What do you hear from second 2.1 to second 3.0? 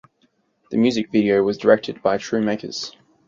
Tru Makers.